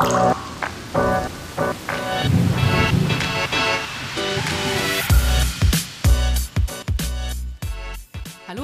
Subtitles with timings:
[0.00, 0.24] Hallo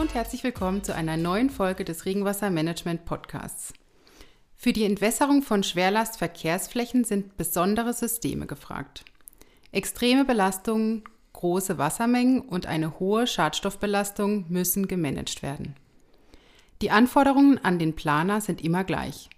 [0.01, 3.75] und herzlich willkommen zu einer neuen Folge des Regenwassermanagement Podcasts.
[4.55, 9.05] Für die Entwässerung von Schwerlastverkehrsflächen sind besondere Systeme gefragt.
[9.73, 15.77] Extreme Belastungen, große Wassermengen und eine hohe Schadstoffbelastung müssen gemanagt werden.
[16.81, 19.29] Die Anforderungen an den Planer sind immer gleich.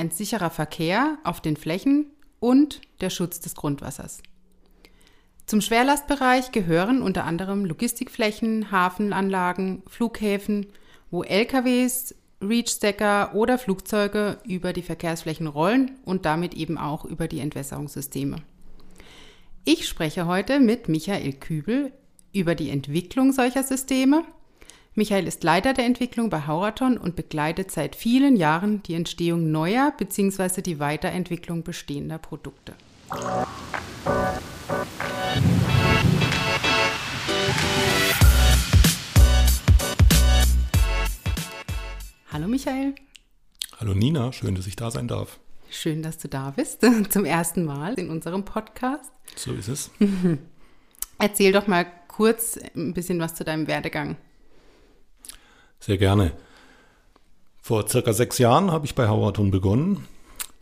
[0.00, 2.06] Ein sicherer Verkehr auf den Flächen
[2.38, 4.22] und der Schutz des Grundwassers.
[5.44, 10.68] Zum Schwerlastbereich gehören unter anderem Logistikflächen, Hafenanlagen, Flughäfen,
[11.10, 17.40] wo LKWs, Reachstacker oder Flugzeuge über die Verkehrsflächen rollen und damit eben auch über die
[17.40, 18.36] Entwässerungssysteme.
[19.66, 21.92] Ich spreche heute mit Michael Kübel
[22.32, 24.24] über die Entwicklung solcher Systeme.
[24.96, 29.92] Michael ist Leiter der Entwicklung bei Hauraton und begleitet seit vielen Jahren die Entstehung neuer
[29.96, 30.62] bzw.
[30.62, 32.74] die Weiterentwicklung bestehender Produkte.
[42.32, 42.96] Hallo Michael.
[43.78, 45.38] Hallo Nina, schön, dass ich da sein darf.
[45.70, 49.12] Schön, dass du da bist, zum ersten Mal in unserem Podcast.
[49.36, 49.90] So ist es.
[51.20, 54.16] Erzähl doch mal kurz ein bisschen was zu deinem Werdegang.
[55.80, 56.32] Sehr gerne.
[57.62, 60.06] Vor circa sechs Jahren habe ich bei Hauerton begonnen.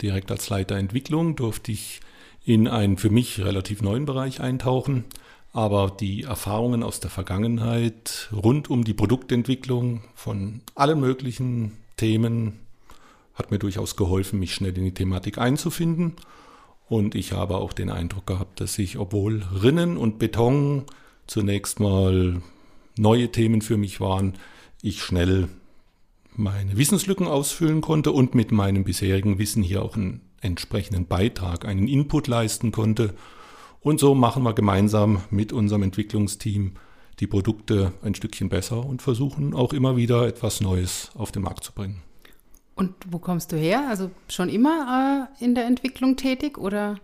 [0.01, 1.99] Direkt als Leiter Entwicklung durfte ich
[2.45, 5.03] in einen für mich relativ neuen Bereich eintauchen.
[5.51, 12.59] Aber die Erfahrungen aus der Vergangenheit rund um die Produktentwicklung von allen möglichen Themen
[13.33, 16.13] hat mir durchaus geholfen, mich schnell in die Thematik einzufinden.
[16.87, 20.85] Und ich habe auch den Eindruck gehabt, dass ich, obwohl Rinnen und Beton
[21.27, 22.41] zunächst mal
[22.97, 24.33] neue Themen für mich waren,
[24.81, 25.49] ich schnell
[26.35, 31.87] meine Wissenslücken ausfüllen konnte und mit meinem bisherigen Wissen hier auch einen entsprechenden Beitrag, einen
[31.87, 33.13] Input leisten konnte
[33.81, 36.73] und so machen wir gemeinsam mit unserem Entwicklungsteam
[37.19, 41.63] die Produkte ein Stückchen besser und versuchen auch immer wieder etwas Neues auf den Markt
[41.63, 42.01] zu bringen.
[42.75, 43.87] Und wo kommst du her?
[43.89, 46.97] Also schon immer äh, in der Entwicklung tätig oder?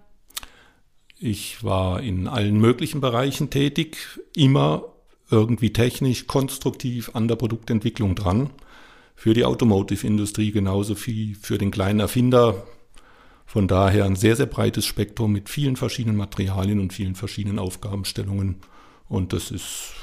[1.18, 3.98] Ich war in allen möglichen Bereichen tätig,
[4.36, 4.95] immer
[5.30, 8.50] irgendwie technisch, konstruktiv an der Produktentwicklung dran.
[9.16, 12.64] Für die Automotive-Industrie genauso wie für den kleinen Erfinder
[13.46, 18.58] von daher ein sehr, sehr breites Spektrum mit vielen verschiedenen Materialien und vielen verschiedenen Aufgabenstellungen.
[19.08, 19.94] Und das ist,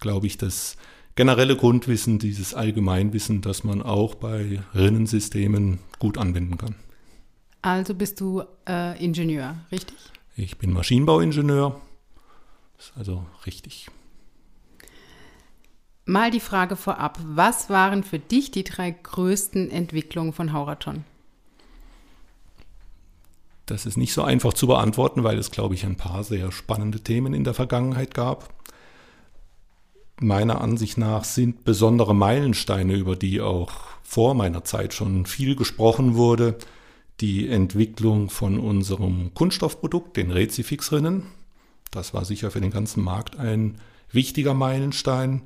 [0.00, 0.76] glaube ich, das
[1.14, 6.74] generelle Grundwissen, dieses Allgemeinwissen, das man auch bei Rinnensystemen gut anwenden kann.
[7.62, 9.96] Also bist du äh, Ingenieur, richtig?
[10.36, 11.80] Ich bin Maschinenbauingenieur.
[12.76, 13.88] Das ist also richtig.
[16.08, 17.18] Mal die Frage vorab.
[17.22, 21.04] Was waren für dich die drei größten Entwicklungen von Hauraton?
[23.66, 27.00] Das ist nicht so einfach zu beantworten, weil es, glaube ich, ein paar sehr spannende
[27.00, 28.48] Themen in der Vergangenheit gab.
[30.18, 36.14] Meiner Ansicht nach sind besondere Meilensteine, über die auch vor meiner Zeit schon viel gesprochen
[36.14, 36.56] wurde,
[37.20, 41.24] die Entwicklung von unserem Kunststoffprodukt, den Rezifix-Rinnen.
[41.90, 43.74] Das war sicher für den ganzen Markt ein
[44.10, 45.42] wichtiger Meilenstein.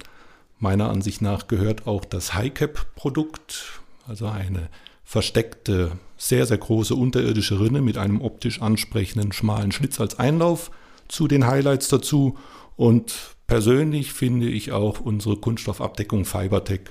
[0.62, 4.68] Meiner Ansicht nach gehört auch das High-Cap-Produkt, also eine
[5.02, 10.70] versteckte, sehr, sehr große unterirdische Rinne mit einem optisch ansprechenden schmalen Schlitz als Einlauf
[11.08, 12.38] zu den Highlights dazu.
[12.76, 16.82] Und persönlich finde ich auch unsere Kunststoffabdeckung Fibertech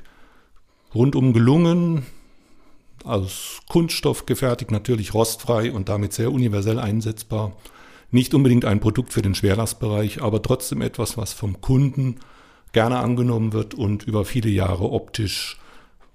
[0.93, 2.05] rundum gelungen,
[3.05, 7.53] aus Kunststoff gefertigt, natürlich rostfrei und damit sehr universell einsetzbar.
[8.11, 12.17] Nicht unbedingt ein Produkt für den Schwerlastbereich, aber trotzdem etwas, was vom Kunden
[12.71, 15.59] gerne angenommen wird und über viele Jahre optisch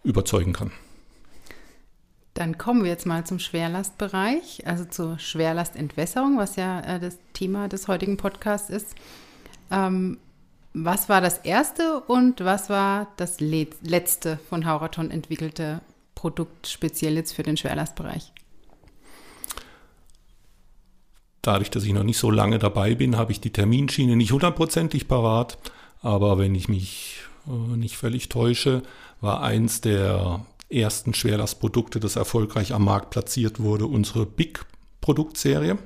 [0.05, 0.71] überzeugen kann.
[2.35, 7.69] Dann kommen wir jetzt mal zum Schwerlastbereich, also zur Schwerlastentwässerung, was ja äh, das Thema
[7.69, 8.95] des heutigen Podcasts ist.
[9.71, 10.19] Ähm,
[10.75, 15.81] was war das erste und was war das letzte von Hauraton entwickelte
[16.15, 18.33] Produkt speziell jetzt für den Schwerlastbereich?
[21.41, 25.09] Dadurch, dass ich noch nicht so lange dabei bin, habe ich die Terminschiene nicht hundertprozentig
[25.09, 25.57] parat.
[26.03, 28.83] Aber wenn ich mich äh, nicht völlig täusche,
[29.21, 35.79] war eins der ersten Schwerlastprodukte, das erfolgreich am Markt platziert wurde, unsere Big-Produktserie.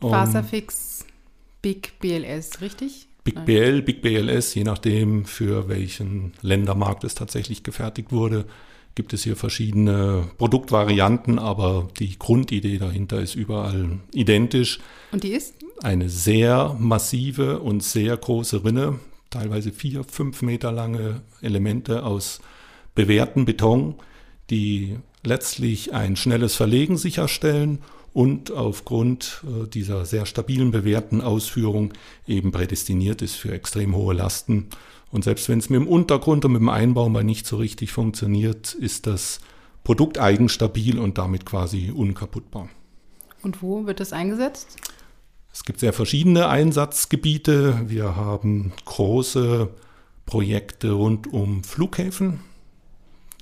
[0.00, 1.04] Faserfix,
[1.60, 3.06] Big BLS, richtig?
[3.22, 8.46] Big BL, Big BLS, je nachdem, für welchen Ländermarkt es tatsächlich gefertigt wurde,
[8.94, 14.80] gibt es hier verschiedene Produktvarianten, aber die Grundidee dahinter ist überall identisch.
[15.12, 15.54] Und die ist?
[15.82, 18.98] Eine sehr massive und sehr große Rinne,
[19.30, 22.40] teilweise vier, fünf Meter lange Elemente aus
[22.94, 23.94] bewährten Beton,
[24.50, 27.78] die letztlich ein schnelles Verlegen sicherstellen
[28.12, 31.94] und aufgrund äh, dieser sehr stabilen bewährten Ausführung
[32.26, 34.68] eben prädestiniert ist für extrem hohe Lasten.
[35.10, 37.92] Und selbst wenn es mit dem Untergrund und mit dem Einbau mal nicht so richtig
[37.92, 39.40] funktioniert, ist das
[39.82, 42.68] Produkt eigenstabil und damit quasi unkaputtbar.
[43.42, 44.76] Und wo wird das eingesetzt?
[45.52, 47.82] Es gibt sehr verschiedene Einsatzgebiete.
[47.86, 49.68] Wir haben große
[50.26, 52.40] Projekte rund um Flughäfen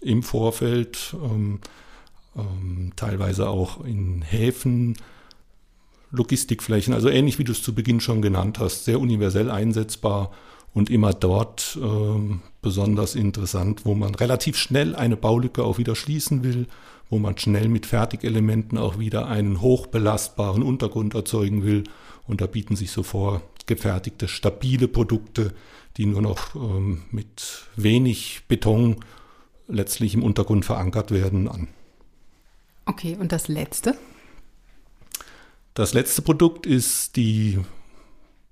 [0.01, 1.15] im Vorfeld.
[1.23, 1.61] Ähm,
[2.37, 4.97] ähm, teilweise auch in Häfen,
[6.11, 10.33] Logistikflächen, also ähnlich wie du es zu Beginn schon genannt hast, sehr universell einsetzbar
[10.75, 16.45] und immer dort äh, besonders interessant, wo man relativ schnell eine Baulücke auch wieder schließen
[16.45, 16.67] will,
[17.11, 21.85] wo man schnell mit Fertigelementen auch wieder einen hochbelastbaren Untergrund erzeugen will.
[22.27, 25.55] Und da bieten sich so vor gefertigte, stabile Produkte,
[25.97, 28.97] die nur noch ähm, mit wenig Beton
[29.69, 31.69] letztlich im Untergrund verankert werden, an.
[32.87, 33.97] Okay, und das letzte?
[35.75, 37.59] Das letzte Produkt ist die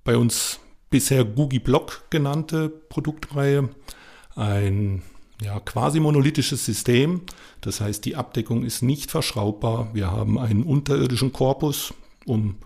[0.04, 0.60] bei uns
[0.90, 3.68] bisher Googie Block genannte Produktreihe.
[4.34, 5.02] Ein
[5.40, 7.22] ja, quasi monolithisches System.
[7.60, 9.90] Das heißt, die Abdeckung ist nicht verschraubbar.
[9.92, 11.92] Wir haben einen unterirdischen Korpus,
[12.24, 12.56] um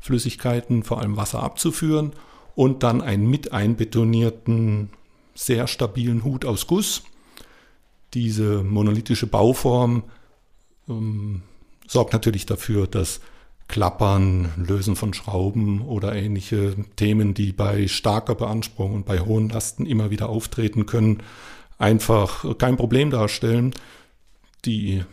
[0.00, 2.12] Flüssigkeiten, vor allem Wasser abzuführen,
[2.54, 4.90] und dann einen mit einbetonierten,
[5.34, 7.04] sehr stabilen Hut aus Guss.
[8.14, 10.02] Diese monolithische Bauform
[10.88, 11.42] ähm,
[11.86, 13.20] sorgt natürlich dafür, dass
[13.68, 19.84] Klappern, Lösen von Schrauben oder ähnliche Themen, die bei starker Beanspruchung und bei hohen Lasten
[19.84, 21.22] immer wieder auftreten können,
[21.76, 23.74] einfach kein Problem darstellen.
[24.64, 25.04] Die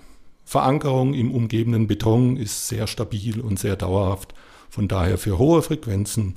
[0.46, 4.34] Verankerung im umgebenden Beton ist sehr stabil und sehr dauerhaft.
[4.70, 6.36] Von daher für hohe Frequenzen,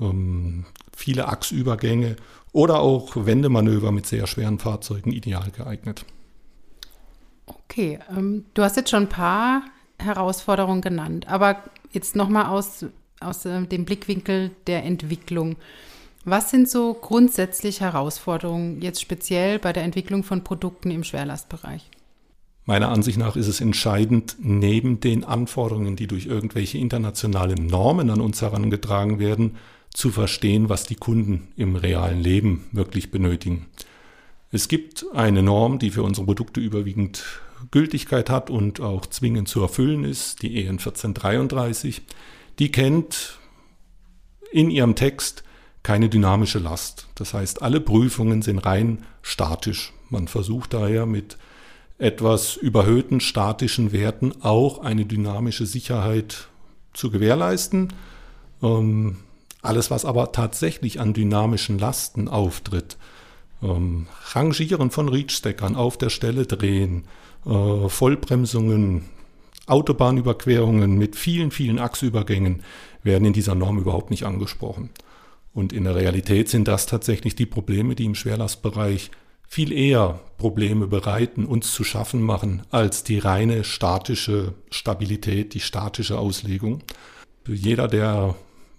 [0.00, 2.16] ähm, viele Achsübergänge
[2.52, 6.04] oder auch Wendemanöver mit sehr schweren Fahrzeugen ideal geeignet.
[7.46, 9.62] Okay, ähm, du hast jetzt schon ein paar
[9.98, 12.84] Herausforderungen genannt, aber jetzt nochmal aus,
[13.20, 15.56] aus äh, dem Blickwinkel der Entwicklung.
[16.24, 21.88] Was sind so grundsätzlich Herausforderungen jetzt speziell bei der Entwicklung von Produkten im Schwerlastbereich?
[22.64, 28.20] Meiner Ansicht nach ist es entscheidend, neben den Anforderungen, die durch irgendwelche internationalen Normen an
[28.20, 29.56] uns herangetragen werden,
[29.90, 33.66] zu verstehen, was die Kunden im realen Leben wirklich benötigen.
[34.50, 37.24] Es gibt eine Norm, die für unsere Produkte überwiegend
[37.70, 42.02] Gültigkeit hat und auch zwingend zu erfüllen ist, die EN 1433.
[42.58, 43.38] Die kennt
[44.50, 45.44] in ihrem Text
[45.82, 47.06] keine dynamische Last.
[47.14, 49.92] Das heißt, alle Prüfungen sind rein statisch.
[50.10, 51.36] Man versucht daher mit
[51.98, 56.48] etwas überhöhten statischen Werten auch eine dynamische Sicherheit
[56.92, 57.92] zu gewährleisten.
[58.62, 59.18] Ähm,
[59.62, 62.96] alles, was aber tatsächlich an dynamischen Lasten auftritt,
[63.62, 67.04] ähm, Rangieren von Reachstackern, auf der Stelle drehen,
[67.46, 69.06] äh, Vollbremsungen,
[69.66, 72.62] Autobahnüberquerungen mit vielen, vielen Achsübergängen
[73.02, 74.90] werden in dieser Norm überhaupt nicht angesprochen.
[75.52, 79.10] Und in der Realität sind das tatsächlich die Probleme, die im Schwerlastbereich
[79.48, 86.18] viel eher Probleme bereiten, uns zu schaffen machen, als die reine statische Stabilität, die statische
[86.18, 86.82] Auslegung.
[87.46, 88.34] Jeder, der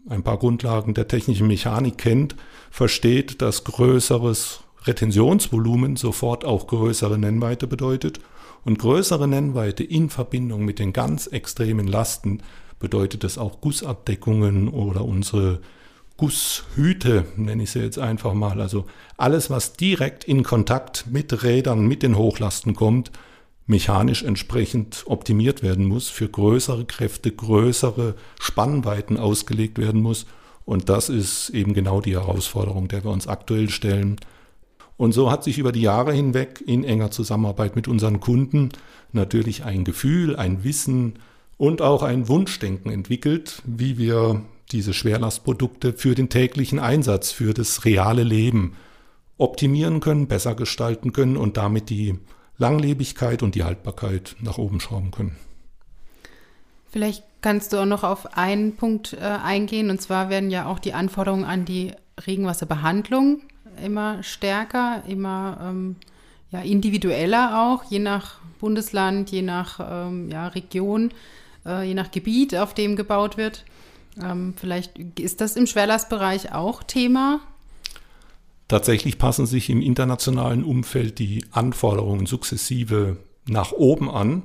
[0.09, 2.35] ein paar Grundlagen der technischen Mechanik kennt,
[2.69, 8.19] versteht, dass größeres Retentionsvolumen sofort auch größere Nennweite bedeutet.
[8.65, 12.41] Und größere Nennweite in Verbindung mit den ganz extremen Lasten
[12.79, 15.61] bedeutet es auch Gussabdeckungen oder unsere
[16.17, 18.59] Gusshüte, nenne ich sie jetzt einfach mal.
[18.59, 18.85] Also
[19.17, 23.11] alles, was direkt in Kontakt mit Rädern, mit den Hochlasten kommt,
[23.67, 30.25] mechanisch entsprechend optimiert werden muss, für größere Kräfte, größere Spannweiten ausgelegt werden muss.
[30.65, 34.17] Und das ist eben genau die Herausforderung, der wir uns aktuell stellen.
[34.97, 38.69] Und so hat sich über die Jahre hinweg in enger Zusammenarbeit mit unseren Kunden
[39.11, 41.19] natürlich ein Gefühl, ein Wissen
[41.57, 47.85] und auch ein Wunschdenken entwickelt, wie wir diese Schwerlastprodukte für den täglichen Einsatz, für das
[47.85, 48.75] reale Leben
[49.37, 52.19] optimieren können, besser gestalten können und damit die
[52.57, 55.37] Langlebigkeit und die Haltbarkeit nach oben schrauben können.
[56.89, 60.79] Vielleicht kannst du auch noch auf einen Punkt äh, eingehen, und zwar werden ja auch
[60.79, 61.91] die Anforderungen an die
[62.25, 63.41] Regenwasserbehandlung
[63.83, 65.95] immer stärker, immer ähm,
[66.51, 71.11] ja, individueller auch, je nach Bundesland, je nach ähm, ja, Region,
[71.65, 73.65] äh, je nach Gebiet, auf dem gebaut wird.
[74.21, 77.41] Ähm, vielleicht ist das im Schwerlastbereich auch Thema?
[78.67, 83.17] Tatsächlich passen sich im internationalen Umfeld die Anforderungen sukzessive
[83.47, 84.43] nach oben an.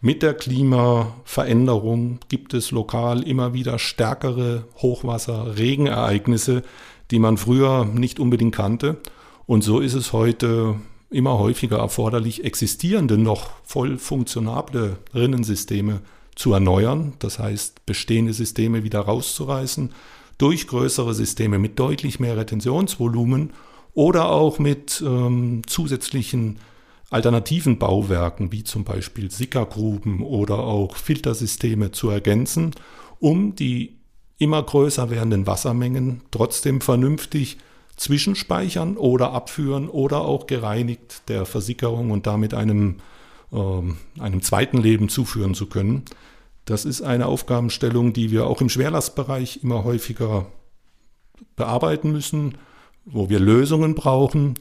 [0.00, 6.62] Mit der Klimaveränderung gibt es lokal immer wieder stärkere Hochwasser, Regenereignisse,
[7.10, 8.98] die man früher nicht unbedingt kannte.
[9.46, 10.76] Und so ist es heute
[11.10, 16.00] immer häufiger erforderlich, existierende noch voll funktionable Rinnensysteme
[16.34, 19.92] zu erneuern, das heißt bestehende Systeme wieder rauszureißen,
[20.38, 23.52] durch größere Systeme mit deutlich mehr Retentionsvolumen
[23.94, 26.58] oder auch mit ähm, zusätzlichen
[27.10, 32.72] alternativen Bauwerken wie zum Beispiel Sickergruben oder auch Filtersysteme zu ergänzen,
[33.20, 33.95] um die
[34.38, 37.58] immer größer werdenden Wassermengen trotzdem vernünftig
[37.96, 42.96] zwischenspeichern oder abführen oder auch gereinigt der Versickerung und damit einem,
[43.52, 46.04] äh, einem zweiten Leben zuführen zu können.
[46.66, 50.46] Das ist eine Aufgabenstellung, die wir auch im Schwerlastbereich immer häufiger
[51.54, 52.58] bearbeiten müssen,
[53.04, 54.54] wo wir Lösungen brauchen.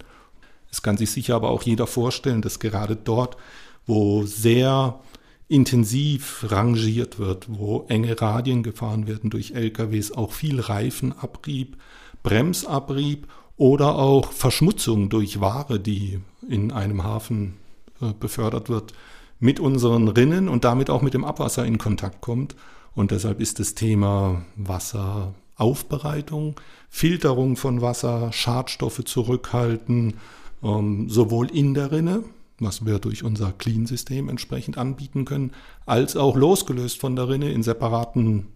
[0.72, 3.38] Es kann sich sicher aber auch jeder vorstellen, dass gerade dort,
[3.86, 5.00] wo sehr
[5.48, 11.78] intensiv rangiert wird, wo enge Radien gefahren werden durch LKWs, auch viel Reifenabrieb,
[12.24, 17.58] Bremsabrieb oder auch Verschmutzung durch Ware, die in einem Hafen
[18.02, 18.94] äh, befördert wird,
[19.40, 22.56] mit unseren Rinnen und damit auch mit dem Abwasser in Kontakt kommt.
[22.96, 26.60] Und deshalb ist das Thema Wasseraufbereitung,
[26.90, 30.16] Filterung von Wasser, Schadstoffe zurückhalten,
[30.64, 32.24] ähm, sowohl in der Rinne,
[32.60, 35.52] was wir durch unser Clean-System entsprechend anbieten können,
[35.86, 38.48] als auch losgelöst von der Rinne in separaten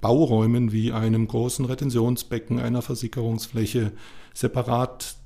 [0.00, 3.92] Bauräumen wie einem großen Retentionsbecken, einer Versickerungsfläche,
[4.34, 5.16] separat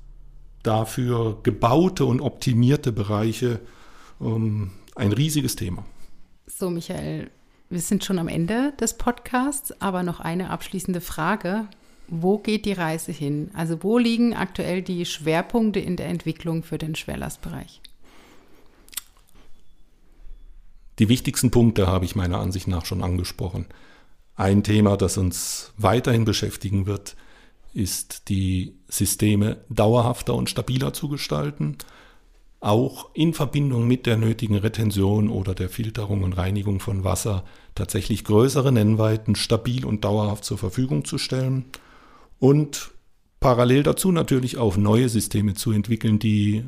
[0.63, 3.59] dafür gebaute und optimierte Bereiche,
[4.19, 5.85] ähm, ein riesiges Thema.
[6.45, 7.29] So, Michael,
[7.69, 11.67] wir sind schon am Ende des Podcasts, aber noch eine abschließende Frage.
[12.07, 13.49] Wo geht die Reise hin?
[13.53, 17.81] Also wo liegen aktuell die Schwerpunkte in der Entwicklung für den Schwerlastbereich?
[21.01, 23.65] Die wichtigsten Punkte habe ich meiner Ansicht nach schon angesprochen.
[24.35, 27.15] Ein Thema, das uns weiterhin beschäftigen wird,
[27.73, 31.79] ist die Systeme dauerhafter und stabiler zu gestalten,
[32.59, 38.23] auch in Verbindung mit der nötigen Retention oder der Filterung und Reinigung von Wasser tatsächlich
[38.23, 41.65] größere Nennweiten stabil und dauerhaft zur Verfügung zu stellen
[42.37, 42.91] und
[43.39, 46.63] parallel dazu natürlich auch neue Systeme zu entwickeln, die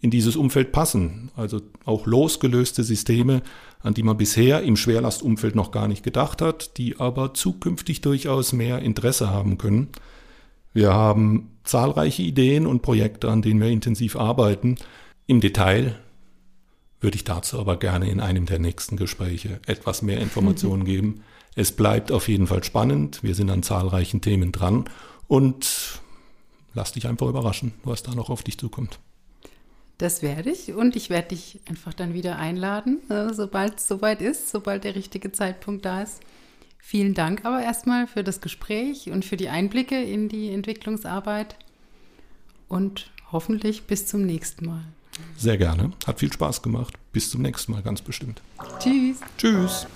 [0.00, 1.30] in dieses Umfeld passen.
[1.36, 3.42] Also auch losgelöste Systeme,
[3.80, 8.52] an die man bisher im Schwerlastumfeld noch gar nicht gedacht hat, die aber zukünftig durchaus
[8.52, 9.88] mehr Interesse haben können.
[10.72, 14.76] Wir haben zahlreiche Ideen und Projekte, an denen wir intensiv arbeiten.
[15.26, 15.98] Im Detail
[17.00, 21.22] würde ich dazu aber gerne in einem der nächsten Gespräche etwas mehr Informationen geben.
[21.56, 23.22] Es bleibt auf jeden Fall spannend.
[23.22, 24.84] Wir sind an zahlreichen Themen dran
[25.26, 26.00] und
[26.74, 29.00] lass dich einfach überraschen, was da noch auf dich zukommt.
[30.00, 34.22] Das werde ich und ich werde dich einfach dann wieder einladen, äh, sobald es soweit
[34.22, 36.20] ist, sobald der richtige Zeitpunkt da ist.
[36.78, 41.56] Vielen Dank aber erstmal für das Gespräch und für die Einblicke in die Entwicklungsarbeit
[42.66, 44.84] und hoffentlich bis zum nächsten Mal.
[45.36, 45.92] Sehr gerne.
[46.06, 46.94] Hat viel Spaß gemacht.
[47.12, 48.40] Bis zum nächsten Mal, ganz bestimmt.
[48.78, 49.20] Tschüss.
[49.36, 49.86] Tschüss.